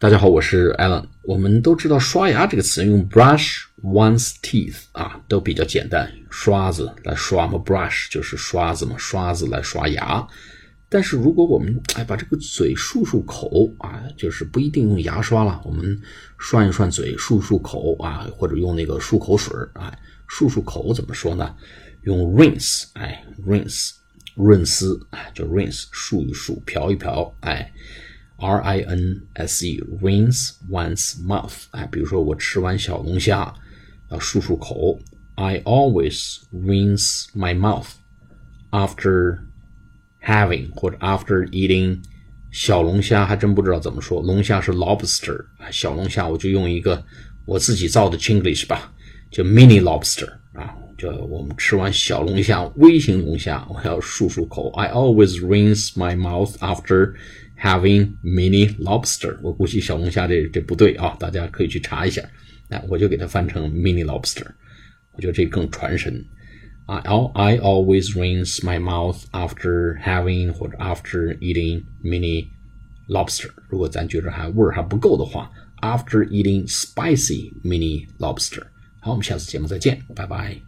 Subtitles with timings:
[0.00, 1.04] 大家好，我是 Alan。
[1.24, 10.26] 我们都知道刷牙这个词用 brush one's teeth 啊，都比较简单，刷子来刷嘛，brush 就是刷子嘛，刷子来刷牙。
[10.88, 16.00] 但是如果我们哎把这个嘴漱漱口啊，就是不一定用牙刷了，我们
[16.38, 19.94] 涮一涮嘴，漱漱口啊，或者用那个漱口水啊，
[20.30, 21.54] 漱漱口怎么说呢？
[22.04, 23.90] 用 rinse，哎，rinse，
[24.34, 27.70] 润丝，哎，就 rinse，漱一漱，瓢一瓢，哎。
[28.40, 33.52] R I N S E rinse one's mouth，哎，比如说我吃完小龙虾
[34.10, 34.98] 要漱漱口
[35.34, 37.86] ，I always rinse my mouth
[38.70, 39.40] after
[40.22, 42.02] having 或者 after eating
[42.50, 47.04] 小龙虾，还真不知道怎么说，龙虾是 lobster，小龙虾我就用一个
[47.44, 48.92] 我自己造的 Chinglish 吧，
[49.30, 50.39] 叫 mini lobster，
[50.99, 57.13] 就我们吃完小龙虾，微型龙虾，我要漱漱口，I always rinse my mouth after
[57.57, 62.21] Having mini lobster，我估计小龙虾这这不对啊，大家可以去查一下。
[62.67, 64.45] 哎，我就给它翻成 mini lobster，
[65.13, 66.23] 我觉得这更传神。
[66.87, 72.47] I I always rinse my mouth after having 或者 after eating mini
[73.07, 73.49] lobster。
[73.69, 78.63] 如果咱觉得还味儿还不够的话，after eating spicy mini lobster。
[78.99, 80.59] 好，我们下次节目再见，拜拜。